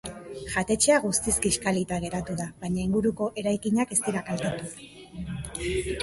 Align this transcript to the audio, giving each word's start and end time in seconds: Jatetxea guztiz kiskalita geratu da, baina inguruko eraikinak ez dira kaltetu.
Jatetxea 0.51 0.95
guztiz 1.01 1.33
kiskalita 1.41 1.99
geratu 2.05 2.37
da, 2.39 2.47
baina 2.63 2.81
inguruko 2.85 3.27
eraikinak 3.41 3.93
ez 3.97 3.99
dira 4.07 4.23
kaltetu. 4.31 4.89